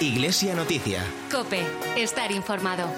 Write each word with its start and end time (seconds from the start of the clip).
Iglesia 0.00 0.54
Noticia. 0.54 1.04
Cope, 1.30 1.60
estar 1.94 2.32
informado. 2.32 2.88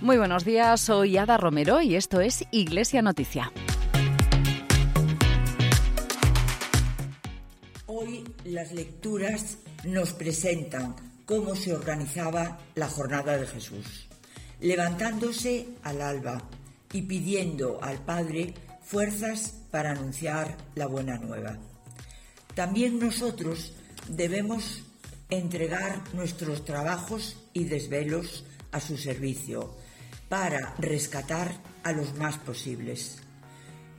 Muy 0.00 0.16
buenos 0.16 0.46
días, 0.46 0.80
soy 0.80 1.18
Ada 1.18 1.36
Romero 1.36 1.82
y 1.82 1.96
esto 1.96 2.22
es 2.22 2.46
Iglesia 2.50 3.02
Noticia. 3.02 3.52
Hoy 7.88 8.24
las 8.44 8.72
lecturas 8.72 9.58
nos 9.84 10.14
presentan 10.14 10.96
cómo 11.26 11.56
se 11.56 11.74
organizaba 11.74 12.56
la 12.74 12.88
jornada 12.88 13.36
de 13.36 13.46
Jesús, 13.46 14.08
levantándose 14.60 15.68
al 15.82 16.00
alba 16.00 16.42
y 16.92 17.02
pidiendo 17.02 17.82
al 17.82 17.98
Padre 18.04 18.54
fuerzas 18.82 19.54
para 19.70 19.92
anunciar 19.92 20.56
la 20.74 20.86
buena 20.86 21.18
nueva. 21.18 21.58
También 22.54 22.98
nosotros 22.98 23.72
debemos 24.08 24.82
entregar 25.30 26.02
nuestros 26.12 26.64
trabajos 26.64 27.38
y 27.54 27.64
desvelos 27.64 28.44
a 28.70 28.80
su 28.80 28.98
servicio 28.98 29.74
para 30.28 30.74
rescatar 30.78 31.52
a 31.82 31.92
los 31.92 32.14
más 32.14 32.36
posibles. 32.38 33.18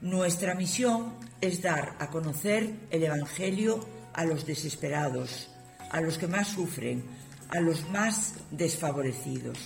Nuestra 0.01 0.53
misión 0.53 1.13
es 1.41 1.61
dar 1.61 1.95
a 1.99 2.09
conocer 2.09 2.73
el 2.91 3.03
Evangelio 3.03 3.87
a 4.13 4.25
los 4.25 4.45
desesperados, 4.45 5.49
a 5.91 6.01
los 6.01 6.17
que 6.17 6.27
más 6.27 6.49
sufren, 6.49 7.03
a 7.49 7.59
los 7.59 7.89
más 7.89 8.33
desfavorecidos. 8.51 9.57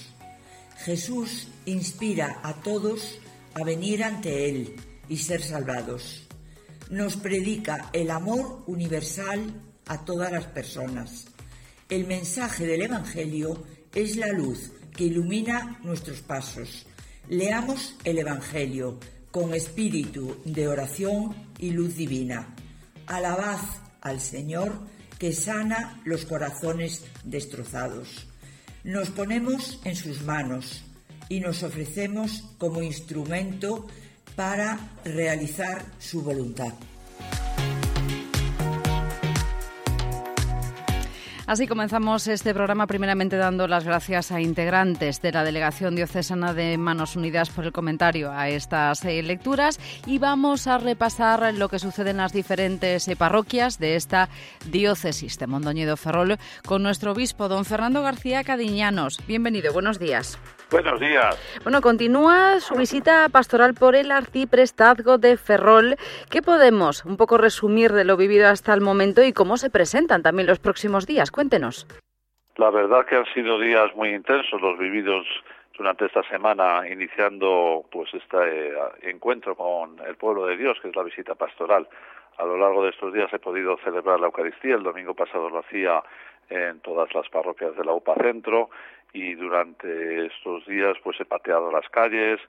Jesús 0.86 1.48
inspira 1.66 2.40
a 2.44 2.54
todos 2.62 3.20
a 3.54 3.64
venir 3.64 4.04
ante 4.04 4.50
Él 4.50 4.76
y 5.10 5.18
ser 5.18 5.42
salvados. 5.42 6.28
Nos 6.90 7.18
predica 7.18 7.90
el 7.94 8.12
amor 8.12 8.64
universal 8.68 9.54
a 9.86 10.06
todas 10.06 10.32
las 10.32 10.46
personas. 10.46 11.26
El 11.90 12.06
mensaje 12.06 12.66
del 12.66 12.84
Evangelio 12.84 13.64
es 13.94 14.16
la 14.16 14.28
luz 14.28 14.72
que 14.96 15.06
ilumina 15.06 15.80
nuestros 15.84 16.22
pasos. 16.22 16.86
Leamos 17.30 17.96
el 18.04 18.20
Evangelio 18.20 19.00
con 19.32 19.54
espíritu 19.54 20.38
de 20.46 20.68
oración 20.68 21.36
y 21.60 21.72
luz 21.72 21.96
divina. 21.96 22.56
Alabad 23.08 23.60
al 24.02 24.22
Señor 24.22 24.80
que 25.20 25.34
sana 25.34 26.02
los 26.06 26.26
corazones 26.26 27.04
destrozados. 27.24 28.27
Nos 28.88 29.10
ponemos 29.10 29.82
en 29.84 29.98
sus 29.98 30.22
manos 30.22 30.82
y 31.28 31.42
nos 31.42 31.62
ofrecemos 31.62 32.46
como 32.58 32.82
instrumento 32.82 33.86
para 34.38 34.80
realizar 35.04 35.84
su 36.00 36.22
voluntad. 36.22 36.72
Así 41.48 41.66
comenzamos 41.66 42.28
este 42.28 42.54
programa 42.54 42.88
primeramente 42.88 43.38
dando 43.38 43.70
las 43.70 43.86
gracias 43.86 44.34
a 44.34 44.42
integrantes 44.42 45.22
de 45.22 45.32
la 45.32 45.46
Delegación 45.46 45.96
Diocesana 45.96 46.54
de 46.54 46.78
Manos 46.78 47.16
Unidas 47.16 47.50
por 47.50 47.64
el 47.64 47.72
comentario 47.72 48.34
a 48.34 48.50
estas 48.50 49.06
eh, 49.06 49.24
lecturas 49.24 49.80
y 50.06 50.20
vamos 50.20 50.68
a 50.68 50.78
repasar 50.78 51.54
lo 51.54 51.70
que 51.70 51.80
sucede 51.80 52.10
en 52.10 52.18
las 52.18 52.34
diferentes 52.34 53.08
eh, 53.08 53.16
parroquias 53.16 53.80
de 53.80 53.96
esta 53.96 54.28
diócesis 54.70 55.40
de 55.40 55.48
Mondoñedo 55.48 55.96
Ferrol 55.96 56.38
con 56.66 56.84
nuestro 56.84 57.14
obispo 57.14 57.48
don 57.48 57.64
Fernando 57.64 58.02
García 58.02 58.44
Cadiñanos. 58.44 59.22
Bienvenido, 59.26 59.72
buenos 59.72 60.00
días. 60.00 60.38
Buenos 60.70 61.00
días. 61.00 61.62
Bueno, 61.64 61.80
continúa 61.80 62.60
su 62.60 62.76
visita 62.76 63.30
pastoral 63.30 63.74
por 63.74 63.96
el 63.96 64.12
arciprestazgo 64.12 65.18
de 65.18 65.38
Ferrol. 65.38 65.96
¿Qué 66.30 66.42
podemos 66.42 67.06
un 67.06 67.16
poco 67.16 67.38
resumir 67.38 67.94
de 67.94 68.04
lo 68.04 68.18
vivido 68.18 68.50
hasta 68.50 68.74
el 68.74 68.82
momento 68.82 69.24
y 69.24 69.32
cómo 69.32 69.56
se 69.56 69.70
presentan 69.70 70.24
también 70.24 70.46
los 70.46 70.60
próximos 70.60 71.08
días? 71.08 71.32
Cuéntenos. 71.32 71.88
La 72.58 72.70
verdad 72.70 73.06
que 73.06 73.16
han 73.16 73.26
sido 73.34 73.58
días 73.60 73.96
muy 73.96 74.10
intensos 74.10 74.60
los 74.62 74.78
vividos 74.78 75.26
durante 75.78 76.06
esta 76.06 76.24
semana, 76.24 76.86
iniciando 76.90 77.86
pues 77.90 78.14
este 78.14 78.74
encuentro 79.04 79.56
con 79.56 80.00
el 80.06 80.16
pueblo 80.16 80.48
de 80.48 80.58
Dios, 80.58 80.78
que 80.82 80.90
es 80.90 80.96
la 80.96 81.04
visita 81.04 81.36
pastoral. 81.36 81.88
A 82.40 82.46
lo 82.46 82.58
largo 82.58 82.84
de 82.84 82.90
estos 82.90 83.14
días 83.14 83.32
he 83.32 83.40
podido 83.40 83.78
celebrar 83.86 84.20
la 84.20 84.28
Eucaristía. 84.28 84.76
El 84.76 84.84
domingo 84.84 85.14
pasado 85.14 85.50
lo 85.50 85.60
hacía 85.60 86.04
en 86.50 86.80
todas 86.82 87.14
las 87.14 87.28
parroquias 87.30 87.76
de 87.76 87.84
la 87.84 87.94
UPA 87.94 88.16
Centro 88.16 88.70
y 89.14 89.36
durante 89.36 90.26
estos 90.28 90.66
días 90.66 90.98
pues 91.04 91.20
he 91.20 91.26
pateado 91.26 91.72
las 91.72 91.88
calles, 91.90 92.40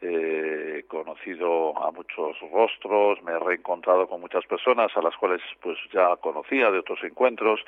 he 0.00 0.84
conocido 0.88 1.76
a 1.82 1.90
muchos 1.90 2.36
rostros, 2.52 3.22
me 3.22 3.32
he 3.32 3.38
reencontrado 3.38 4.06
con 4.06 4.20
muchas 4.20 4.44
personas 4.46 4.94
a 4.96 5.02
las 5.02 5.16
cuales 5.16 5.40
pues 5.60 5.78
ya 5.92 6.16
conocía 6.16 6.70
de 6.70 6.78
otros 6.78 7.02
encuentros, 7.02 7.60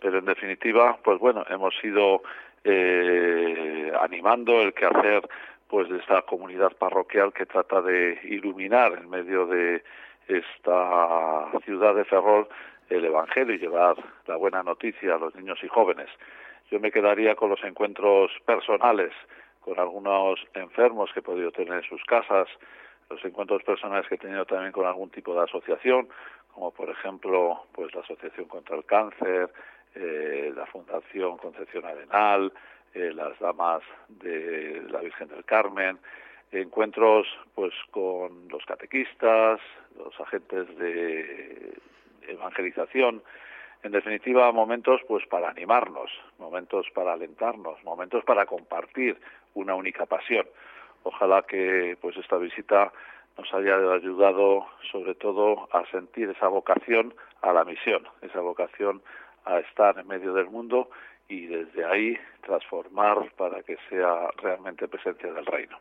pero 0.00 0.18
en 0.18 0.24
definitiva 0.24 0.98
pues 1.02 1.18
bueno, 1.18 1.44
hemos 1.48 1.74
ido 1.82 2.22
eh, 2.64 3.92
animando 4.00 4.60
el 4.60 4.74
quehacer 4.74 5.28
pues 5.68 5.88
de 5.88 5.98
esta 5.98 6.22
comunidad 6.22 6.72
parroquial 6.76 7.32
que 7.32 7.46
trata 7.46 7.80
de 7.80 8.18
iluminar 8.24 8.92
en 8.98 9.08
medio 9.08 9.46
de 9.46 9.82
esta 10.26 11.46
ciudad 11.64 11.94
de 11.94 12.04
Ferrol 12.04 12.48
el 12.90 13.04
Evangelio 13.04 13.54
y 13.54 13.58
llevar 13.58 13.96
la 14.26 14.36
buena 14.36 14.62
noticia 14.62 15.14
a 15.14 15.18
los 15.18 15.34
niños 15.34 15.58
y 15.62 15.68
jóvenes. 15.68 16.08
Yo 16.70 16.80
me 16.80 16.90
quedaría 16.90 17.34
con 17.36 17.50
los 17.50 17.62
encuentros 17.64 18.32
personales, 18.44 19.12
con 19.60 19.78
algunos 19.78 20.40
enfermos 20.54 21.10
que 21.12 21.20
he 21.20 21.22
podido 21.22 21.52
tener 21.52 21.74
en 21.74 21.88
sus 21.88 22.02
casas, 22.04 22.48
los 23.08 23.24
encuentros 23.24 23.62
personales 23.62 24.06
que 24.08 24.16
he 24.16 24.18
tenido 24.18 24.44
también 24.44 24.72
con 24.72 24.86
algún 24.86 25.10
tipo 25.10 25.34
de 25.34 25.42
asociación, 25.42 26.08
como 26.52 26.72
por 26.72 26.90
ejemplo 26.90 27.64
pues 27.72 27.94
la 27.94 28.00
Asociación 28.02 28.46
contra 28.46 28.76
el 28.76 28.84
Cáncer, 28.84 29.50
eh, 29.94 30.52
la 30.54 30.66
Fundación 30.66 31.36
Concepción 31.38 31.84
Arenal, 31.84 32.52
eh, 32.94 33.12
las 33.14 33.38
Damas 33.38 33.82
de 34.08 34.82
la 34.90 35.00
Virgen 35.00 35.28
del 35.28 35.44
Carmen, 35.44 35.98
encuentros 36.52 37.26
pues 37.54 37.72
con 37.90 38.48
los 38.48 38.64
catequistas, 38.64 39.60
los 39.96 40.20
agentes 40.20 40.76
de 40.78 41.72
evangelización, 42.30 43.22
en 43.82 43.92
definitiva 43.92 44.52
momentos 44.52 45.00
pues 45.08 45.26
para 45.26 45.50
animarnos, 45.50 46.10
momentos 46.38 46.86
para 46.94 47.12
alentarnos, 47.12 47.82
momentos 47.84 48.24
para 48.24 48.46
compartir 48.46 49.18
una 49.54 49.74
única 49.74 50.06
pasión. 50.06 50.46
Ojalá 51.02 51.42
que 51.42 51.96
pues 52.00 52.16
esta 52.16 52.36
visita 52.36 52.92
nos 53.38 53.52
haya 53.54 53.76
ayudado 53.76 54.66
sobre 54.92 55.14
todo 55.14 55.68
a 55.72 55.86
sentir 55.90 56.28
esa 56.28 56.48
vocación 56.48 57.14
a 57.42 57.52
la 57.52 57.64
misión, 57.64 58.06
esa 58.20 58.40
vocación 58.40 59.02
a 59.44 59.58
estar 59.60 59.98
en 59.98 60.06
medio 60.06 60.34
del 60.34 60.50
mundo 60.50 60.90
y 61.28 61.46
desde 61.46 61.84
ahí 61.84 62.18
transformar 62.42 63.30
para 63.36 63.62
que 63.62 63.76
sea 63.88 64.28
realmente 64.42 64.88
presencia 64.88 65.32
del 65.32 65.46
reino. 65.46 65.78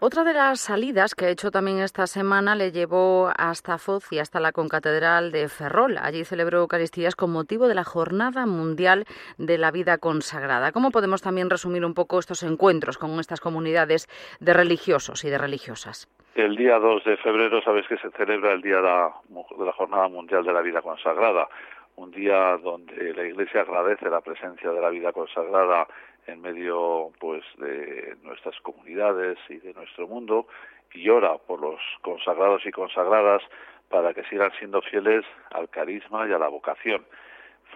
Otra 0.00 0.24
de 0.24 0.32
las 0.32 0.60
salidas 0.60 1.14
que 1.14 1.26
ha 1.26 1.30
hecho 1.30 1.50
también 1.50 1.80
esta 1.80 2.06
semana 2.06 2.54
le 2.54 2.72
llevó 2.72 3.30
hasta 3.36 3.78
Foz 3.78 4.12
y 4.12 4.18
hasta 4.18 4.40
la 4.40 4.52
concatedral 4.52 5.32
de 5.32 5.48
Ferrol. 5.48 5.98
Allí 6.00 6.24
celebró 6.24 6.60
Eucaristías 6.60 7.16
con 7.16 7.32
motivo 7.32 7.68
de 7.68 7.74
la 7.74 7.84
Jornada 7.84 8.46
Mundial 8.46 9.04
de 9.38 9.58
la 9.58 9.70
Vida 9.70 9.98
Consagrada. 9.98 10.72
¿Cómo 10.72 10.90
podemos 10.90 11.22
también 11.22 11.50
resumir 11.50 11.84
un 11.84 11.94
poco 11.94 12.18
estos 12.18 12.42
encuentros 12.42 12.98
con 12.98 13.18
estas 13.20 13.40
comunidades 13.40 14.08
de 14.40 14.54
religiosos 14.54 15.24
y 15.24 15.30
de 15.30 15.38
religiosas? 15.38 16.08
El 16.34 16.56
día 16.56 16.78
2 16.78 17.04
de 17.04 17.16
febrero 17.18 17.62
sabes 17.62 17.86
que 17.88 17.96
se 17.96 18.10
celebra 18.10 18.52
el 18.52 18.60
día 18.60 18.76
de 18.76 18.82
la 18.82 19.72
Jornada 19.72 20.08
Mundial 20.08 20.44
de 20.44 20.52
la 20.52 20.60
Vida 20.60 20.82
Consagrada, 20.82 21.48
un 21.96 22.10
día 22.10 22.58
donde 22.58 23.14
la 23.14 23.24
Iglesia 23.24 23.62
agradece 23.62 24.10
la 24.10 24.20
presencia 24.20 24.70
de 24.70 24.80
la 24.80 24.90
vida 24.90 25.12
consagrada 25.12 25.86
en 26.26 26.40
medio 26.40 27.12
pues 27.18 27.44
de 27.58 28.16
nuestras 28.22 28.58
comunidades 28.60 29.38
y 29.48 29.56
de 29.58 29.74
nuestro 29.74 30.06
mundo 30.06 30.46
y 30.92 31.08
ora 31.08 31.36
por 31.38 31.60
los 31.60 31.80
consagrados 32.02 32.64
y 32.66 32.70
consagradas 32.70 33.42
para 33.88 34.14
que 34.14 34.24
sigan 34.24 34.50
siendo 34.58 34.82
fieles 34.82 35.24
al 35.52 35.68
carisma 35.68 36.26
y 36.28 36.32
a 36.32 36.38
la 36.38 36.48
vocación. 36.48 37.04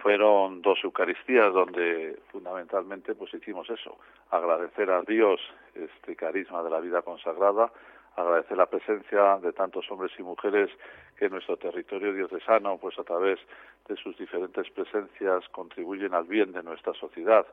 fueron 0.01 0.61
dos 0.61 0.79
Eucaristías 0.83 1.53
donde 1.53 2.17
fundamentalmente 2.31 3.13
pues 3.13 3.33
hicimos 3.33 3.69
eso, 3.69 3.97
agradecer 4.31 4.89
a 4.89 5.01
Dios 5.03 5.39
este 5.75 6.15
carisma 6.15 6.63
de 6.63 6.71
la 6.71 6.79
vida 6.79 7.01
consagrada, 7.03 7.71
agradecer 8.15 8.57
la 8.57 8.65
presencia 8.65 9.37
de 9.37 9.53
tantos 9.53 9.89
hombres 9.91 10.11
y 10.17 10.23
mujeres 10.23 10.71
que 11.17 11.25
en 11.25 11.33
nuestro 11.33 11.57
territorio 11.57 12.13
diocesano, 12.13 12.77
pues 12.77 12.97
a 12.97 13.03
través 13.03 13.39
de 13.87 13.95
sus 13.95 14.17
diferentes 14.17 14.69
presencias 14.71 15.47
contribuyen 15.49 16.13
al 16.13 16.25
bien 16.25 16.51
de 16.51 16.63
nuestra 16.63 16.93
sociedad 16.93 17.45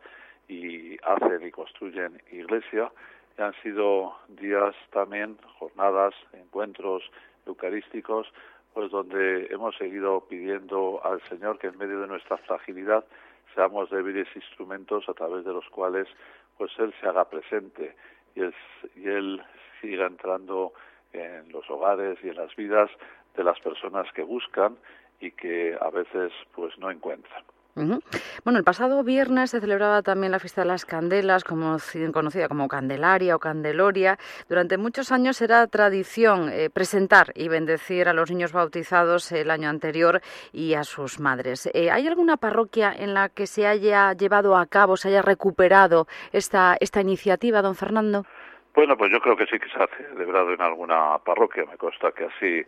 y 0.49 0.97
hacen 1.05 1.47
y 1.47 1.51
construyen 1.51 2.21
iglesia. 2.33 2.91
Y 3.39 3.43
han 3.43 3.55
sido 3.63 4.17
días 4.29 4.75
también, 4.91 5.39
jornadas, 5.59 6.15
encuentros 6.33 7.03
eucarísticos, 7.47 8.27
pues 8.75 8.91
donde 8.91 9.47
hemos 9.51 9.77
seguido 9.77 10.27
pidiendo 10.29 11.01
al 11.05 11.21
Señor 11.29 11.59
que 11.59 11.69
en 11.69 11.79
medio 11.79 12.01
de 12.01 12.07
nuestra 12.07 12.37
fragilidad 12.39 13.05
seamos 13.55 13.91
débiles 13.91 14.29
instrumentos 14.35 15.09
a 15.09 15.15
través 15.15 15.45
de 15.45 15.53
los 15.53 15.69
cuales 15.71 16.09
pues 16.57 16.71
Él 16.79 16.93
se 17.01 17.09
haga 17.09 17.29
presente 17.29 17.95
y 18.35 18.41
Él, 18.41 18.55
y 18.97 19.09
él 19.09 19.43
siga 19.81 20.07
entrando 20.07 20.73
en 21.13 21.51
los 21.51 21.69
hogares 21.71 22.19
y 22.23 22.29
en 22.29 22.37
las 22.37 22.55
vidas 22.57 22.91
de 23.37 23.45
las 23.45 23.59
personas 23.61 24.11
que 24.13 24.23
buscan 24.23 24.77
y 25.21 25.31
que 25.33 25.77
a 25.81 25.91
veces 25.91 26.33
pues 26.55 26.77
no 26.79 26.91
encuentran. 26.91 27.45
Bueno, 28.45 28.59
el 28.59 28.65
pasado 28.65 29.05
viernes 29.05 29.51
se 29.51 29.61
celebraba 29.61 30.03
también 30.03 30.33
la 30.33 30.41
fiesta 30.41 30.63
de 30.63 30.69
las 30.69 30.85
candelas, 30.85 31.45
como, 31.45 31.77
conocida 32.13 32.49
como 32.49 32.67
Candelaria 32.67 33.37
o 33.37 33.39
Candeloria. 33.39 34.19
Durante 34.49 34.79
muchos 34.79 35.13
años 35.13 35.41
era 35.41 35.67
tradición 35.69 36.49
eh, 36.51 36.71
presentar 36.71 37.33
y 37.35 37.49
bendecir 37.49 38.09
a 38.09 38.13
los 38.13 38.31
niños 38.31 38.53
bautizados 38.53 39.31
el 39.33 39.51
año 39.51 39.69
anterior 39.69 40.21
y 40.53 40.75
a 40.75 40.83
sus 40.83 41.21
madres. 41.21 41.71
Eh, 41.73 41.91
¿Hay 41.91 42.07
alguna 42.09 42.37
parroquia 42.37 42.93
en 42.93 43.15
la 43.15 43.29
que 43.29 43.47
se 43.47 43.67
haya 43.67 44.13
llevado 44.13 44.57
a 44.57 44.67
cabo, 44.67 44.97
se 44.97 45.09
haya 45.09 45.23
recuperado 45.23 46.09
esta, 46.33 46.77
esta 46.81 47.01
iniciativa, 47.01 47.63
don 47.63 47.77
Fernando? 47.77 48.25
Bueno, 48.75 48.97
pues 48.97 49.11
yo 49.11 49.21
creo 49.21 49.37
que 49.37 49.47
sí 49.47 49.59
que 49.59 49.69
se 49.69 49.83
ha 49.83 49.89
celebrado 49.89 50.53
en 50.53 50.63
alguna 50.63 51.19
parroquia, 51.19 51.65
me 51.65 51.77
consta 51.77 52.13
que 52.13 52.27
así 52.27 52.65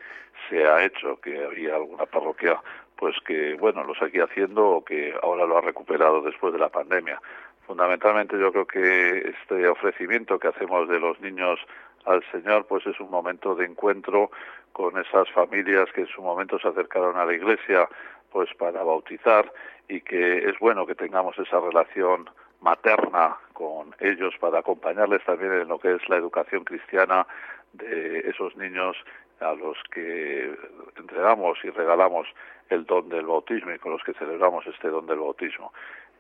se 0.49 0.67
ha 0.67 0.85
hecho, 0.85 1.21
que 1.21 1.45
había 1.45 1.77
alguna 1.77 2.05
parroquia 2.06 2.61
pues 3.00 3.17
que, 3.26 3.55
bueno, 3.55 3.82
lo 3.82 3.94
seguía 3.94 4.25
haciendo 4.25 4.69
o 4.69 4.85
que 4.85 5.14
ahora 5.23 5.47
lo 5.47 5.56
ha 5.56 5.62
recuperado 5.62 6.20
después 6.20 6.52
de 6.52 6.58
la 6.58 6.69
pandemia. 6.69 7.19
Fundamentalmente 7.67 8.38
yo 8.38 8.52
creo 8.52 8.67
que 8.67 9.31
este 9.31 9.67
ofrecimiento 9.69 10.38
que 10.38 10.49
hacemos 10.49 10.87
de 10.87 11.00
los 11.00 11.19
niños 11.19 11.58
al 12.05 12.23
Señor, 12.31 12.67
pues 12.67 12.87
es 12.87 13.00
un 13.00 13.11
momento 13.11 13.55
de 13.55 13.64
encuentro 13.64 14.31
con 14.75 14.99
esas 14.99 15.31
familias 15.31 15.91
que 15.94 16.02
en 16.02 16.08
su 16.08 16.20
momento 16.20 16.58
se 16.58 16.69
acercaron 16.69 17.17
a 17.17 17.25
la 17.25 17.32
iglesia, 17.32 17.88
pues 18.31 18.52
para 18.58 18.82
bautizar 18.82 19.50
y 19.88 20.03
que 20.03 20.50
es 20.50 20.58
bueno 20.58 20.87
que 20.87 20.94
tengamos 20.94 21.38
esa 21.38 21.58
relación 21.58 22.29
materna 22.61 23.38
con 23.55 23.94
ellos 24.00 24.35
para 24.38 24.58
acompañarles 24.58 25.25
también 25.25 25.53
en 25.53 25.69
lo 25.69 25.79
que 25.79 25.94
es 25.94 26.06
la 26.11 26.17
educación 26.17 26.64
cristiana 26.64 27.26
de 27.73 28.19
esos 28.29 28.55
niños 28.56 28.94
a 29.41 29.55
los 29.55 29.79
que 29.91 30.55
entregamos 30.99 31.58
y 31.64 31.70
regalamos 31.70 32.29
el 32.70 32.87
don 32.87 33.08
del 33.08 33.26
bautismo 33.26 33.72
y 33.72 33.78
con 33.78 33.93
los 33.93 34.02
que 34.02 34.14
celebramos 34.14 34.67
este 34.67 34.88
don 34.88 35.06
del 35.06 35.19
bautismo. 35.19 35.72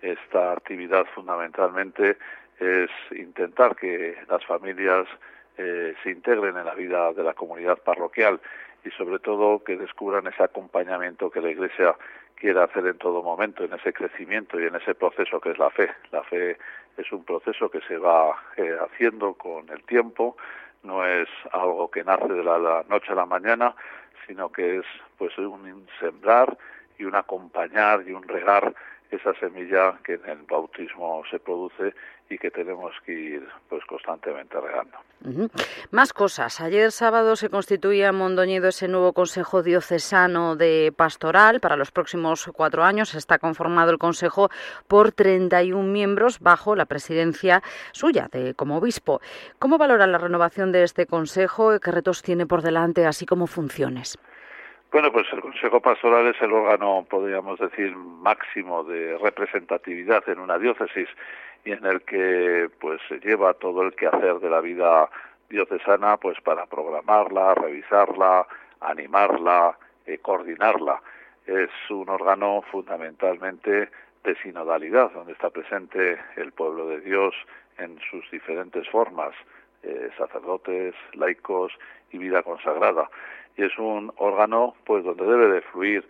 Esta 0.02 0.52
actividad 0.52 1.06
fundamentalmente 1.14 2.18
es 2.58 2.90
intentar 3.12 3.76
que 3.76 4.16
las 4.28 4.44
familias 4.44 5.06
eh, 5.56 5.94
se 6.02 6.10
integren 6.10 6.56
en 6.56 6.64
la 6.64 6.74
vida 6.74 7.12
de 7.12 7.22
la 7.22 7.34
comunidad 7.34 7.78
parroquial 7.78 8.40
y 8.84 8.90
sobre 8.90 9.18
todo 9.18 9.62
que 9.62 9.76
descubran 9.76 10.26
ese 10.26 10.42
acompañamiento 10.42 11.30
que 11.30 11.40
la 11.40 11.50
Iglesia 11.50 11.94
quiere 12.34 12.62
hacer 12.62 12.86
en 12.86 12.96
todo 12.96 13.22
momento, 13.22 13.64
en 13.64 13.72
ese 13.74 13.92
crecimiento 13.92 14.58
y 14.58 14.66
en 14.66 14.74
ese 14.74 14.94
proceso 14.94 15.40
que 15.40 15.50
es 15.50 15.58
la 15.58 15.70
fe. 15.70 15.90
La 16.10 16.22
fe 16.22 16.56
es 16.96 17.12
un 17.12 17.24
proceso 17.24 17.70
que 17.70 17.80
se 17.82 17.98
va 17.98 18.34
eh, 18.56 18.76
haciendo 18.80 19.34
con 19.34 19.68
el 19.68 19.82
tiempo, 19.84 20.36
no 20.82 21.04
es 21.04 21.28
algo 21.52 21.90
que 21.90 22.02
nace 22.02 22.32
de 22.32 22.42
la 22.42 22.84
noche 22.88 23.12
a 23.12 23.14
la 23.14 23.26
mañana, 23.26 23.74
sino 24.26 24.50
que 24.50 24.78
es 24.78 24.84
pues 25.18 25.36
un 25.38 25.86
sembrar 25.98 26.56
y 26.98 27.04
un 27.04 27.14
acompañar 27.14 28.04
y 28.06 28.12
un 28.12 28.22
regar 28.22 28.74
esa 29.10 29.34
semilla 29.34 29.98
que 30.04 30.14
en 30.14 30.28
el 30.28 30.42
bautismo 30.48 31.22
se 31.30 31.38
produce 31.38 31.94
y 32.28 32.38
que 32.38 32.50
tenemos 32.50 32.94
que 33.04 33.12
ir 33.12 33.48
pues 33.68 33.84
constantemente 33.86 34.58
regando. 34.60 34.98
Más 35.90 36.12
cosas. 36.12 36.60
Ayer 36.60 36.92
sábado 36.92 37.34
se 37.34 37.50
constituía 37.50 38.08
en 38.08 38.14
Mondoñedo 38.14 38.68
ese 38.68 38.86
nuevo 38.86 39.12
Consejo 39.12 39.64
Diocesano 39.64 40.54
de 40.54 40.92
Pastoral. 40.96 41.58
Para 41.60 41.76
los 41.76 41.90
próximos 41.90 42.48
cuatro 42.54 42.84
años 42.84 43.14
está 43.14 43.38
conformado 43.38 43.90
el 43.90 43.98
Consejo 43.98 44.48
por 44.86 45.10
31 45.10 45.82
miembros 45.82 46.38
bajo 46.38 46.76
la 46.76 46.86
presidencia 46.86 47.62
suya 47.90 48.28
de 48.30 48.54
como 48.54 48.76
obispo. 48.76 49.20
¿Cómo 49.58 49.76
valora 49.76 50.06
la 50.06 50.18
renovación 50.18 50.70
de 50.70 50.84
este 50.84 51.06
Consejo? 51.06 51.80
¿Qué 51.80 51.90
retos 51.90 52.22
tiene 52.22 52.46
por 52.46 52.62
delante, 52.62 53.06
así 53.06 53.26
como 53.26 53.48
funciones? 53.48 54.18
Bueno, 54.92 55.12
pues 55.12 55.28
el 55.32 55.40
Consejo 55.40 55.80
Pastoral 55.80 56.26
es 56.26 56.42
el 56.42 56.52
órgano, 56.52 57.06
podríamos 57.08 57.60
decir, 57.60 57.94
máximo 57.94 58.82
de 58.82 59.16
representatividad 59.18 60.28
en 60.28 60.40
una 60.40 60.58
diócesis 60.58 61.08
y 61.64 61.70
en 61.70 61.86
el 61.86 62.02
que 62.02 62.68
pues 62.80 63.00
se 63.08 63.20
lleva 63.20 63.54
todo 63.54 63.82
el 63.82 63.94
quehacer 63.94 64.40
de 64.40 64.50
la 64.50 64.60
vida 64.60 65.08
diocesana 65.48 66.16
pues 66.16 66.40
para 66.40 66.66
programarla, 66.66 67.54
revisarla, 67.54 68.48
animarla, 68.80 69.78
eh, 70.06 70.18
coordinarla. 70.18 71.00
Es 71.46 71.70
un 71.88 72.08
órgano 72.08 72.62
fundamentalmente 72.72 73.90
de 74.24 74.34
sinodalidad, 74.42 75.12
donde 75.12 75.34
está 75.34 75.50
presente 75.50 76.18
el 76.34 76.50
pueblo 76.50 76.88
de 76.88 77.00
Dios 77.00 77.36
en 77.78 77.96
sus 78.10 78.28
diferentes 78.32 78.88
formas, 78.88 79.36
eh, 79.84 80.10
sacerdotes, 80.18 80.96
laicos 81.12 81.72
y 82.10 82.18
vida 82.18 82.42
consagrada 82.42 83.08
y 83.56 83.64
es 83.64 83.78
un 83.78 84.12
órgano 84.16 84.74
pues 84.84 85.04
donde 85.04 85.24
debe 85.24 85.48
de 85.48 85.60
fluir 85.62 86.06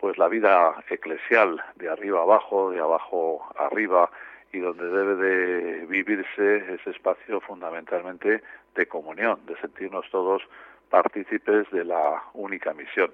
pues 0.00 0.16
la 0.18 0.28
vida 0.28 0.74
eclesial 0.88 1.62
de 1.76 1.88
arriba 1.88 2.22
abajo, 2.22 2.70
de 2.70 2.80
abajo 2.80 3.44
arriba 3.56 4.10
y 4.52 4.60
donde 4.60 4.88
debe 4.88 5.14
de 5.16 5.86
vivirse 5.86 6.74
ese 6.74 6.90
espacio 6.90 7.40
fundamentalmente 7.40 8.42
de 8.74 8.86
comunión, 8.86 9.38
de 9.46 9.56
sentirnos 9.60 10.08
todos 10.10 10.42
partícipes 10.88 11.70
de 11.70 11.84
la 11.84 12.22
única 12.34 12.72
misión. 12.72 13.10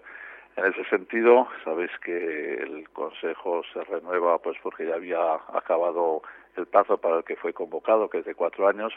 En 0.56 0.66
ese 0.66 0.84
sentido, 0.84 1.48
sabéis 1.64 1.90
que 2.04 2.54
el 2.54 2.88
Consejo 2.90 3.62
se 3.72 3.82
renueva 3.84 4.38
pues 4.38 4.56
porque 4.62 4.86
ya 4.86 4.94
había 4.94 5.34
acabado 5.52 6.22
el 6.56 6.66
plazo 6.66 6.98
para 6.98 7.18
el 7.18 7.24
que 7.24 7.36
fue 7.36 7.52
convocado, 7.52 8.08
que 8.08 8.18
es 8.18 8.24
de 8.24 8.34
cuatro 8.34 8.68
años, 8.68 8.92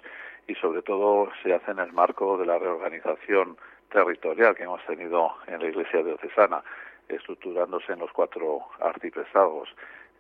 y 0.48 0.56
sobre 0.56 0.82
todo 0.82 1.30
se 1.44 1.54
hace 1.54 1.72
en 1.72 1.80
el 1.80 1.94
marco 1.94 2.38
de 2.38 2.46
la 2.46 2.58
reorganización 2.58 3.58
territorial 3.92 4.56
que 4.56 4.64
hemos 4.64 4.86
tenido 4.86 5.34
en 5.48 5.62
la 5.62 5.68
Iglesia 5.68 6.04
diocesana, 6.04 6.64
estructurándose 7.08 7.94
en 7.94 8.00
los 8.00 8.12
cuatro 8.12 8.62
arciprestados. 8.80 9.70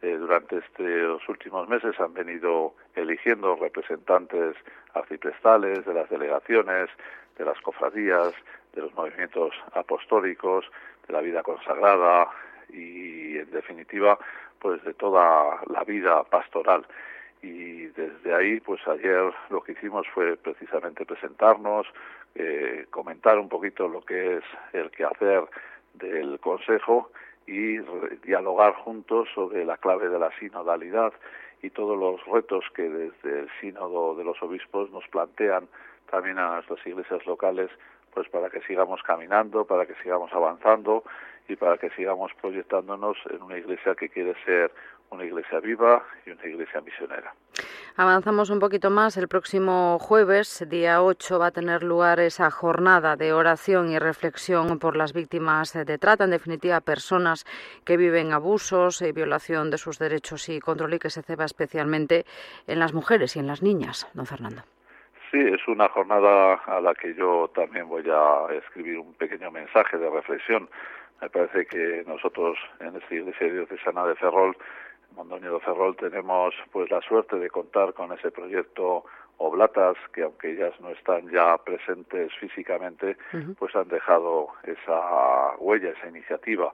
Eh, 0.01 0.15
durante 0.15 0.57
estos 0.57 1.27
últimos 1.27 1.67
meses 1.67 2.00
han 2.00 2.13
venido 2.13 2.75
eligiendo 2.95 3.55
representantes 3.55 4.55
arciprestales 4.93 5.85
de 5.85 5.93
las 5.93 6.09
delegaciones, 6.09 6.89
de 7.38 7.45
las 7.45 7.59
cofradías, 7.62 8.33
de 8.73 8.81
los 8.81 8.93
movimientos 8.93 9.53
apostólicos, 9.73 10.65
de 11.07 11.13
la 11.13 11.21
vida 11.21 11.41
consagrada 11.41 12.29
y, 12.69 13.38
en 13.38 13.50
definitiva, 13.51 14.19
pues 14.59 14.83
de 14.83 14.93
toda 14.93 15.62
la 15.67 15.83
vida 15.83 16.23
pastoral 16.25 16.85
y 17.41 17.88
desde 17.88 18.34
ahí 18.34 18.60
pues 18.60 18.86
ayer 18.88 19.34
lo 19.50 19.62
que 19.62 19.74
hicimos 19.74 20.08
fue 20.13 20.38
precisamente 20.38 21.06
presentarnos 21.06 21.88
eh, 22.36 22.86
comentar 22.89 23.39
un 23.39 23.50
poquito 23.50 23.88
lo 23.88 24.01
que 24.01 24.38
es 24.38 24.44
el 24.74 24.91
quehacer 24.91 25.46
del 25.94 26.39
Consejo 26.39 27.12
y 27.48 27.77
dialogar 28.24 28.74
juntos 28.75 29.27
sobre 29.34 29.65
la 29.65 29.77
clave 29.77 30.10
de 30.10 30.20
la 30.20 30.32
sinodalidad 30.38 31.13
y 31.62 31.70
todos 31.70 31.98
los 31.98 32.24
retos 32.25 32.65
que 32.75 32.84
desde 32.84 33.39
el 33.39 33.50
sínodo 33.60 34.15
de 34.15 34.24
los 34.24 34.41
obispos 34.44 34.91
nos 34.91 35.08
plantean 35.08 35.67
también 36.12 36.38
a 36.38 36.56
nuestras 36.56 36.86
iglesias 36.86 37.25
locales 37.25 37.72
pues 38.13 38.29
para 38.29 38.50
que 38.50 38.62
sigamos 38.62 39.01
caminando, 39.03 39.65
para 39.65 39.86
que 39.86 39.96
sigamos 40.01 40.32
avanzando 40.34 41.03
y 41.48 41.56
para 41.56 41.77
que 41.77 41.89
sigamos 41.91 42.32
proyectándonos 42.41 43.17
en 43.29 43.41
una 43.41 43.58
iglesia 43.58 43.96
que 43.96 44.10
quiere 44.10 44.36
ser 44.44 44.72
una 45.11 45.25
iglesia 45.25 45.59
viva 45.59 46.03
y 46.25 46.31
una 46.31 46.45
iglesia 46.45 46.81
misionera. 46.81 47.33
Avanzamos 47.95 48.49
un 48.49 48.59
poquito 48.59 48.89
más. 48.89 49.17
El 49.17 49.27
próximo 49.27 49.97
jueves, 49.99 50.63
día 50.69 51.01
8, 51.01 51.39
va 51.39 51.47
a 51.47 51.51
tener 51.51 51.83
lugar 51.83 52.19
esa 52.19 52.51
jornada 52.51 53.15
de 53.15 53.33
oración 53.33 53.89
y 53.89 53.97
reflexión 53.97 54.77
por 54.77 54.95
las 54.95 55.13
víctimas 55.13 55.73
de 55.73 55.97
trata, 55.97 56.25
en 56.25 56.31
definitiva, 56.31 56.79
personas 56.81 57.45
que 57.85 57.97
viven 57.97 58.33
abusos 58.33 59.01
y 59.01 59.11
violación 59.11 59.71
de 59.71 59.77
sus 59.77 59.97
derechos 59.97 60.47
y 60.49 60.59
control 60.59 60.93
y 60.93 60.99
que 60.99 61.09
se 61.09 61.23
ceba 61.23 61.45
especialmente 61.45 62.25
en 62.67 62.79
las 62.79 62.93
mujeres 62.93 63.35
y 63.35 63.39
en 63.39 63.47
las 63.47 63.63
niñas, 63.63 64.07
don 64.13 64.25
Fernando. 64.25 64.61
Sí, 65.31 65.39
es 65.39 65.67
una 65.67 65.89
jornada 65.89 66.53
a 66.65 66.79
la 66.79 66.93
que 66.93 67.13
yo 67.13 67.51
también 67.53 67.89
voy 67.89 68.03
a 68.09 68.53
escribir 68.53 68.97
un 68.99 69.13
pequeño 69.15 69.51
mensaje 69.51 69.97
de 69.97 70.09
reflexión 70.09 70.69
Me 71.21 71.29
parece 71.29 71.65
que 71.65 72.03
nosotros 72.07 72.57
en 72.79 72.95
esta 72.95 73.13
iglesia 73.13 73.51
diocesana 73.51 74.05
de 74.05 74.15
Ferrol, 74.15 74.55
Mondoñedo 75.17 75.59
Ferrol, 75.59 75.95
tenemos 75.95 76.53
pues 76.71 76.91
la 76.91 77.01
suerte 77.01 77.38
de 77.38 77.50
contar 77.50 77.93
con 77.93 78.13
ese 78.13 78.29
proyecto 78.29 79.03
Oblatas, 79.39 79.97
que 80.13 80.24
aunque 80.24 80.51
ellas 80.51 80.74
no 80.79 80.89
están 80.89 81.29
ya 81.29 81.57
presentes 81.57 82.31
físicamente, 82.39 83.17
pues 83.59 83.75
han 83.75 83.88
dejado 83.88 84.50
esa 84.63 85.55
huella, 85.57 85.89
esa 85.89 86.07
iniciativa. 86.07 86.71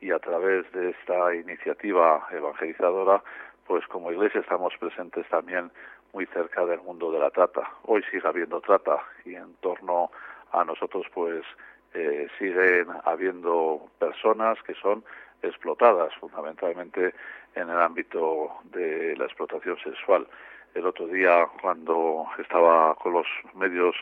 Y 0.00 0.10
a 0.10 0.18
través 0.18 0.70
de 0.72 0.90
esta 0.90 1.34
iniciativa 1.34 2.26
evangelizadora, 2.30 3.22
pues 3.66 3.86
como 3.86 4.12
iglesia 4.12 4.40
estamos 4.40 4.74
presentes 4.78 5.26
también 5.28 5.70
muy 6.12 6.26
cerca 6.26 6.64
del 6.64 6.80
mundo 6.80 7.10
de 7.12 7.18
la 7.18 7.30
trata. 7.30 7.70
Hoy 7.84 8.02
sigue 8.10 8.26
habiendo 8.26 8.60
trata 8.60 8.98
y 9.24 9.34
en 9.34 9.54
torno 9.60 10.10
a 10.52 10.64
nosotros 10.64 11.06
pues 11.12 11.44
eh, 11.92 12.28
siguen 12.38 12.88
habiendo 13.04 13.88
personas 13.98 14.62
que 14.62 14.74
son 14.74 15.02
explotadas 15.46 16.14
fundamentalmente 16.20 17.14
en 17.54 17.70
el 17.70 17.78
ámbito 17.78 18.50
de 18.64 19.16
la 19.16 19.24
explotación 19.24 19.78
sexual. 19.78 20.26
El 20.74 20.86
otro 20.86 21.06
día 21.06 21.46
cuando 21.60 22.26
estaba 22.38 22.94
con 22.96 23.14
los 23.14 23.26
medios 23.54 23.96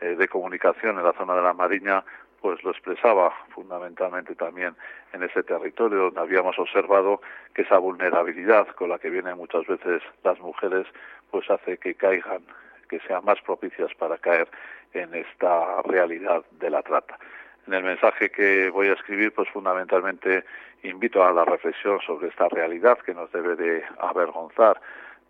eh, 0.00 0.16
de 0.16 0.28
comunicación 0.28 0.98
en 0.98 1.04
la 1.04 1.12
zona 1.12 1.34
de 1.34 1.42
la 1.42 1.52
Mariña 1.52 2.04
pues 2.44 2.62
lo 2.62 2.72
expresaba 2.72 3.32
fundamentalmente 3.54 4.34
también 4.34 4.76
en 5.14 5.22
ese 5.22 5.42
territorio 5.42 6.10
donde 6.10 6.20
habíamos 6.20 6.58
observado 6.58 7.22
que 7.54 7.62
esa 7.62 7.78
vulnerabilidad 7.78 8.68
con 8.76 8.90
la 8.90 8.98
que 8.98 9.08
vienen 9.08 9.38
muchas 9.38 9.66
veces 9.66 10.02
las 10.22 10.38
mujeres 10.40 10.86
pues 11.30 11.48
hace 11.48 11.78
que 11.78 11.94
caigan, 11.94 12.42
que 12.90 13.00
sean 13.00 13.24
más 13.24 13.40
propicias 13.40 13.94
para 13.94 14.18
caer 14.18 14.46
en 14.92 15.14
esta 15.14 15.80
realidad 15.82 16.44
de 16.60 16.68
la 16.68 16.82
trata. 16.82 17.18
En 17.66 17.74
el 17.74 17.82
mensaje 17.82 18.30
que 18.30 18.68
voy 18.70 18.88
a 18.88 18.92
escribir, 18.92 19.32
pues 19.32 19.48
fundamentalmente 19.48 20.44
invito 20.82 21.24
a 21.24 21.32
la 21.32 21.44
reflexión 21.44 21.98
sobre 22.00 22.28
esta 22.28 22.48
realidad 22.48 22.98
que 22.98 23.14
nos 23.14 23.32
debe 23.32 23.56
de 23.56 23.82
avergonzar, 23.98 24.80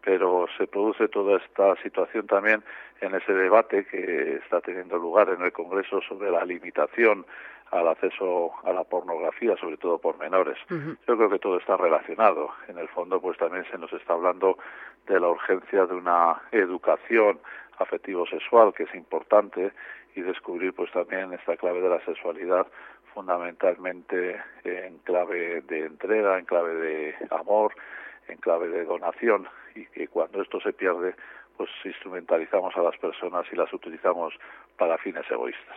pero 0.02 0.46
se 0.58 0.66
produce 0.66 1.08
toda 1.08 1.38
esta 1.38 1.76
situación 1.82 2.26
también 2.26 2.62
en 3.00 3.14
ese 3.14 3.32
debate 3.32 3.86
que 3.86 4.36
está 4.36 4.60
teniendo 4.60 4.98
lugar 4.98 5.28
en 5.28 5.42
el 5.42 5.52
Congreso 5.52 6.00
sobre 6.02 6.30
la 6.30 6.44
limitación 6.44 7.24
al 7.70 7.88
acceso 7.88 8.52
a 8.62 8.72
la 8.72 8.84
pornografía, 8.84 9.56
sobre 9.56 9.76
todo 9.76 9.98
por 9.98 10.18
menores. 10.18 10.56
Yo 10.68 11.16
creo 11.16 11.30
que 11.30 11.38
todo 11.38 11.58
está 11.58 11.76
relacionado. 11.76 12.50
En 12.68 12.78
el 12.78 12.88
fondo, 12.88 13.20
pues 13.20 13.36
también 13.38 13.64
se 13.70 13.78
nos 13.78 13.92
está 13.92 14.12
hablando 14.12 14.58
de 15.06 15.18
la 15.18 15.28
urgencia 15.28 15.86
de 15.86 15.94
una 15.94 16.40
educación 16.52 17.40
afectivo-sexual 17.78 18.72
que 18.74 18.84
es 18.84 18.94
importante 18.94 19.72
y 20.14 20.22
descubrir 20.22 20.72
pues 20.74 20.92
también 20.92 21.32
esta 21.32 21.56
clave 21.56 21.80
de 21.80 21.88
la 21.88 22.04
sexualidad 22.04 22.66
fundamentalmente 23.12 24.40
en 24.64 24.98
clave 24.98 25.62
de 25.62 25.86
entrega, 25.86 26.38
en 26.38 26.44
clave 26.44 26.74
de 26.74 27.14
amor, 27.30 27.74
en 28.28 28.38
clave 28.38 28.68
de 28.68 28.84
donación 28.84 29.48
y 29.74 29.86
que 29.86 30.08
cuando 30.08 30.42
esto 30.42 30.60
se 30.60 30.72
pierde 30.72 31.14
pues 31.56 31.70
instrumentalizamos 31.84 32.76
a 32.76 32.82
las 32.82 32.96
personas 32.98 33.44
y 33.52 33.56
las 33.56 33.72
utilizamos 33.72 34.34
para 34.76 34.98
fines 34.98 35.24
egoístas. 35.30 35.76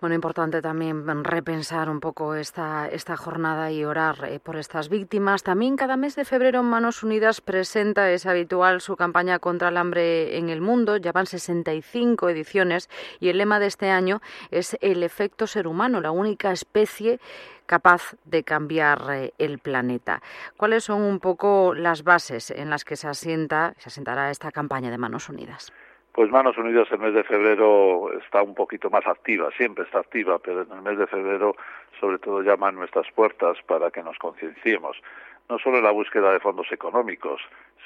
Bueno, 0.00 0.16
importante 0.16 0.60
también 0.60 1.24
repensar 1.24 1.88
un 1.88 2.00
poco 2.00 2.34
esta, 2.34 2.88
esta 2.88 3.16
jornada 3.16 3.70
y 3.70 3.84
orar 3.84 4.16
eh, 4.24 4.40
por 4.40 4.56
estas 4.56 4.88
víctimas. 4.88 5.42
También 5.42 5.76
cada 5.76 5.96
mes 5.96 6.16
de 6.16 6.24
febrero 6.24 6.62
Manos 6.62 7.02
Unidas 7.02 7.40
presenta, 7.40 8.10
es 8.10 8.26
habitual, 8.26 8.80
su 8.80 8.96
campaña 8.96 9.38
contra 9.38 9.68
el 9.68 9.76
hambre 9.76 10.36
en 10.36 10.50
el 10.50 10.60
mundo. 10.60 10.96
Ya 10.96 11.12
van 11.12 11.26
65 11.26 12.28
ediciones 12.28 12.90
y 13.20 13.28
el 13.28 13.38
lema 13.38 13.60
de 13.60 13.66
este 13.66 13.90
año 13.90 14.20
es 14.50 14.76
el 14.80 15.02
efecto 15.02 15.46
ser 15.46 15.66
humano, 15.66 16.00
la 16.00 16.10
única 16.10 16.52
especie 16.52 17.20
capaz 17.66 18.16
de 18.24 18.44
cambiar 18.44 18.98
eh, 19.10 19.32
el 19.38 19.58
planeta. 19.58 20.20
¿Cuáles 20.56 20.84
son 20.84 21.02
un 21.02 21.20
poco 21.20 21.74
las 21.74 22.04
bases 22.04 22.50
en 22.50 22.70
las 22.70 22.84
que 22.84 22.96
se 22.96 23.08
asienta, 23.08 23.74
se 23.78 23.88
asentará 23.88 24.30
esta 24.30 24.50
campaña 24.50 24.90
de 24.90 24.98
Manos 24.98 25.28
Unidas? 25.28 25.72
Pues 26.12 26.30
Manos 26.30 26.56
Unidas 26.56 26.86
el 26.92 27.00
mes 27.00 27.12
de 27.12 27.24
febrero 27.24 28.12
está 28.20 28.40
un 28.42 28.54
poquito 28.54 28.88
más 28.88 29.04
activa, 29.04 29.50
siempre 29.56 29.84
está 29.84 29.98
activa, 29.98 30.38
pero 30.38 30.62
en 30.62 30.70
el 30.70 30.82
mes 30.82 30.96
de 30.96 31.08
febrero 31.08 31.56
sobre 31.98 32.18
todo 32.18 32.40
llama 32.40 32.68
a 32.68 32.72
nuestras 32.72 33.10
puertas 33.12 33.58
para 33.66 33.90
que 33.90 34.00
nos 34.02 34.16
concienciemos, 34.18 34.96
no 35.48 35.58
solo 35.58 35.78
en 35.78 35.84
la 35.84 35.90
búsqueda 35.90 36.32
de 36.32 36.38
fondos 36.38 36.70
económicos, 36.70 37.40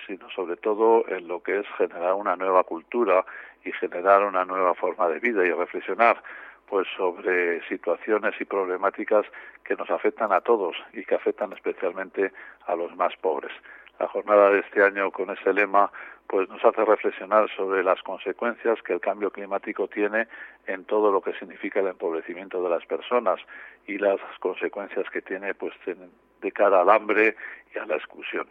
sino 0.06 0.28
sobre 0.30 0.56
todo 0.56 1.08
en 1.08 1.26
lo 1.26 1.42
que 1.42 1.60
es 1.60 1.66
generar 1.78 2.14
una 2.14 2.36
nueva 2.36 2.64
cultura 2.64 3.24
y 3.64 3.72
generar 3.72 4.22
una 4.22 4.44
nueva 4.44 4.74
forma 4.74 5.08
de 5.08 5.20
vida 5.20 5.46
y 5.46 5.50
reflexionar 5.50 6.22
pues 6.68 6.86
sobre 6.96 7.66
situaciones 7.68 8.34
y 8.40 8.44
problemáticas 8.44 9.26
que 9.64 9.76
nos 9.76 9.90
afectan 9.90 10.32
a 10.32 10.40
todos 10.40 10.76
y 10.92 11.04
que 11.04 11.14
afectan 11.14 11.52
especialmente 11.52 12.32
a 12.66 12.74
los 12.74 12.94
más 12.96 13.14
pobres. 13.16 13.52
La 13.98 14.08
jornada 14.08 14.50
de 14.50 14.60
este 14.60 14.82
año 14.82 15.10
con 15.10 15.30
ese 15.30 15.52
lema 15.52 15.90
pues 16.28 16.48
nos 16.50 16.62
hace 16.62 16.84
reflexionar 16.84 17.48
sobre 17.56 17.82
las 17.82 18.02
consecuencias 18.02 18.80
que 18.82 18.92
el 18.92 19.00
cambio 19.00 19.30
climático 19.30 19.88
tiene 19.88 20.28
en 20.66 20.84
todo 20.84 21.10
lo 21.10 21.22
que 21.22 21.32
significa 21.32 21.80
el 21.80 21.88
empobrecimiento 21.88 22.62
de 22.62 22.68
las 22.68 22.84
personas 22.84 23.40
y 23.86 23.96
las 23.96 24.20
consecuencias 24.38 25.08
que 25.10 25.22
tiene 25.22 25.54
pues 25.54 25.72
de 25.86 26.52
cara 26.52 26.82
al 26.82 26.90
hambre 26.90 27.34
y 27.74 27.78
a 27.78 27.86
la 27.86 27.96
exclusión. 27.96 28.46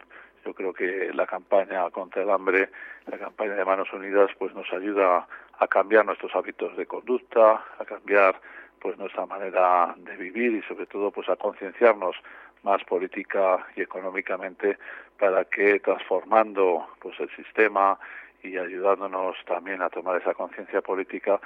Yo 0.47 0.53
creo 0.53 0.71
que 0.71 1.11
la 1.13 1.27
campaña 1.27 1.89
contra 1.89 2.23
el 2.23 2.29
hambre, 2.29 2.69
la 3.07 3.17
campaña 3.17 3.55
de 3.55 3.65
Manos 3.65 3.91
Unidas, 3.91 4.31
pues 4.39 4.55
nos 4.55 4.71
ayuda 4.71 5.27
a 5.59 5.67
cambiar 5.67 6.05
nuestros 6.05 6.33
hábitos 6.33 6.77
de 6.77 6.85
conducta, 6.85 7.65
a 7.77 7.83
cambiar 7.83 8.39
pues 8.79 8.97
nuestra 8.97 9.25
manera 9.25 9.93
de 9.97 10.15
vivir 10.15 10.53
y 10.53 10.61
sobre 10.61 10.85
todo 10.85 11.11
pues 11.11 11.27
a 11.27 11.35
concienciarnos 11.35 12.15
más 12.63 12.81
política 12.85 13.67
y 13.75 13.81
económicamente 13.81 14.77
para 15.19 15.43
que 15.43 15.81
transformando 15.81 16.87
pues 17.01 17.19
el 17.19 17.29
sistema 17.35 17.99
y 18.41 18.57
ayudándonos 18.57 19.35
también 19.45 19.81
a 19.81 19.89
tomar 19.89 20.21
esa 20.21 20.33
conciencia 20.33 20.81
política 20.81 21.41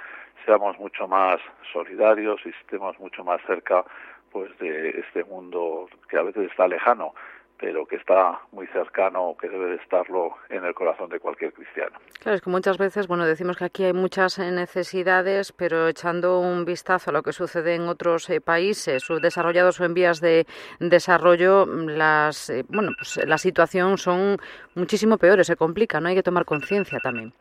seamos 0.46 0.78
mucho 0.78 1.08
más 1.08 1.40
solidarios 1.72 2.40
y 2.44 2.50
estemos 2.50 2.96
mucho 3.00 3.24
más 3.24 3.40
cerca 3.48 3.84
pues 4.30 4.56
de 4.58 4.90
este 4.90 5.24
mundo 5.24 5.88
que 6.08 6.18
a 6.18 6.22
veces 6.22 6.48
está 6.52 6.68
lejano 6.68 7.14
pero 7.62 7.86
que 7.86 7.94
está 7.94 8.40
muy 8.50 8.66
cercano, 8.66 9.36
que 9.40 9.48
debe 9.48 9.66
de 9.66 9.76
estarlo 9.76 10.34
en 10.48 10.64
el 10.64 10.74
corazón 10.74 11.08
de 11.10 11.20
cualquier 11.20 11.52
cristiano. 11.52 11.96
Claro, 12.18 12.34
es 12.34 12.42
que 12.42 12.50
muchas 12.50 12.76
veces, 12.76 13.06
bueno, 13.06 13.24
decimos 13.24 13.56
que 13.56 13.64
aquí 13.64 13.84
hay 13.84 13.92
muchas 13.92 14.40
eh, 14.40 14.50
necesidades, 14.50 15.52
pero 15.52 15.86
echando 15.86 16.40
un 16.40 16.64
vistazo 16.64 17.10
a 17.10 17.12
lo 17.12 17.22
que 17.22 17.32
sucede 17.32 17.76
en 17.76 17.82
otros 17.82 18.28
eh, 18.30 18.40
países 18.40 19.04
subdesarrollados 19.04 19.78
o 19.78 19.84
en 19.84 19.94
vías 19.94 20.20
de 20.20 20.44
desarrollo, 20.80 21.64
las, 21.66 22.50
eh, 22.50 22.64
bueno, 22.66 22.90
pues 22.98 23.24
la 23.28 23.38
situación 23.38 23.96
son 23.96 24.38
muchísimo 24.74 25.16
peores, 25.16 25.46
se 25.46 25.54
complica, 25.54 26.00
¿no? 26.00 26.08
Hay 26.08 26.16
que 26.16 26.24
tomar 26.24 26.44
conciencia 26.44 26.98
también. 26.98 27.32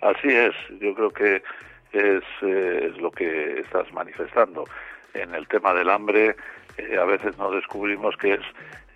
Así 0.00 0.28
es, 0.28 0.54
yo 0.80 0.94
creo 0.94 1.10
que 1.10 1.42
es, 1.92 2.24
es 2.40 2.96
lo 2.96 3.10
que 3.10 3.60
estás 3.60 3.92
manifestando. 3.92 4.64
En 5.12 5.34
el 5.34 5.46
tema 5.48 5.74
del 5.74 5.90
hambre, 5.90 6.34
a 6.98 7.04
veces 7.04 7.36
no 7.36 7.50
descubrimos 7.50 8.16
que 8.16 8.34
es 8.34 8.40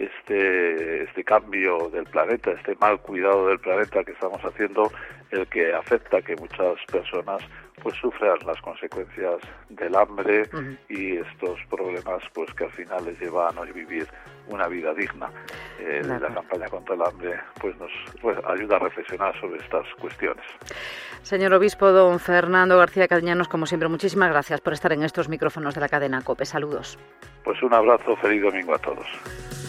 este, 0.01 1.03
este 1.03 1.25
cambio 1.25 1.91
del 1.91 2.05
planeta, 2.05 2.53
este 2.53 2.75
mal 2.81 3.01
cuidado 3.01 3.49
del 3.49 3.59
planeta 3.59 4.03
que 4.03 4.13
estamos 4.13 4.41
haciendo, 4.43 4.91
el 5.31 5.47
que 5.49 5.75
afecta 5.75 6.23
que 6.23 6.35
muchas 6.37 6.79
personas 6.91 7.43
pues 7.83 7.95
sufran 7.97 8.39
las 8.47 8.61
consecuencias 8.61 9.37
del 9.69 9.95
hambre 9.95 10.49
y 10.89 11.17
estos 11.17 11.59
problemas 11.71 12.23
pues 12.35 12.53
que 12.55 12.65
al 12.65 12.71
final 12.73 13.05
les 13.05 13.19
llevan 13.21 13.57
a 13.59 13.65
no 13.65 13.73
vivir 13.73 14.07
una 14.49 14.69
vida 14.69 14.93
digna. 14.95 15.31
Eh, 15.79 16.03
La 16.05 16.35
campaña 16.35 16.69
contra 16.69 16.95
el 16.95 17.03
hambre 17.03 17.41
pues 17.61 17.77
nos 17.79 17.91
pues, 18.21 18.37
ayuda 18.47 18.77
a 18.77 18.79
reflexionar 18.81 19.39
sobre 19.41 19.61
estas 19.61 19.87
cuestiones. 19.99 20.45
Señor 21.23 21.55
obispo 21.55 21.91
don 21.93 22.19
Fernando 22.19 22.79
García 22.79 23.09
Cadeñanos, 23.09 23.49
como 23.49 23.67
siempre, 23.67 23.89
muchísimas 23.89 24.31
gracias 24.31 24.61
por 24.61 24.73
estar 24.73 24.93
en 24.93 25.03
estos 25.03 25.29
micrófonos 25.29 25.75
de 25.75 25.81
la 25.81 25.89
cadena 25.89 26.23
COPE. 26.23 26.45
Saludos. 26.45 26.99
Pues 27.45 27.63
un 27.63 27.73
abrazo, 27.73 28.17
feliz 28.17 28.43
domingo 28.43 28.75
a 28.75 28.79
todos. 28.79 29.60